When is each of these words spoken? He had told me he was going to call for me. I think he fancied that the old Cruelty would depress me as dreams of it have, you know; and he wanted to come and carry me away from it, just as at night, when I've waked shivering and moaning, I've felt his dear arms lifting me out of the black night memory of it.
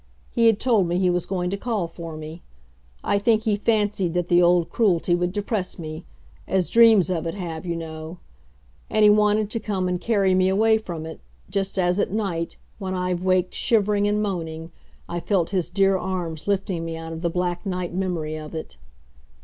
He 0.31 0.47
had 0.47 0.59
told 0.59 0.87
me 0.87 0.97
he 0.97 1.11
was 1.11 1.27
going 1.27 1.51
to 1.51 1.57
call 1.57 1.87
for 1.87 2.17
me. 2.17 2.41
I 3.03 3.19
think 3.19 3.43
he 3.43 3.55
fancied 3.55 4.15
that 4.15 4.29
the 4.29 4.41
old 4.41 4.71
Cruelty 4.71 5.13
would 5.13 5.31
depress 5.31 5.77
me 5.77 6.05
as 6.47 6.71
dreams 6.71 7.11
of 7.11 7.27
it 7.27 7.35
have, 7.35 7.67
you 7.67 7.75
know; 7.75 8.17
and 8.89 9.03
he 9.03 9.11
wanted 9.11 9.51
to 9.51 9.59
come 9.59 9.87
and 9.87 10.01
carry 10.01 10.33
me 10.33 10.49
away 10.49 10.79
from 10.79 11.05
it, 11.05 11.19
just 11.51 11.77
as 11.77 11.99
at 11.99 12.09
night, 12.09 12.57
when 12.79 12.95
I've 12.95 13.21
waked 13.23 13.53
shivering 13.53 14.07
and 14.07 14.23
moaning, 14.23 14.71
I've 15.07 15.25
felt 15.25 15.51
his 15.51 15.69
dear 15.69 15.97
arms 15.99 16.47
lifting 16.47 16.83
me 16.83 16.97
out 16.97 17.13
of 17.13 17.21
the 17.21 17.29
black 17.29 17.63
night 17.63 17.93
memory 17.93 18.35
of 18.35 18.55
it. 18.55 18.77